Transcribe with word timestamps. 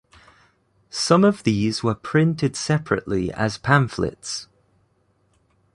Some 0.89 1.23
of 1.23 1.43
these 1.43 1.83
were 1.83 1.93
printed 1.93 2.55
separately 2.55 3.31
as 3.31 3.59
pamphlets. 3.59 4.47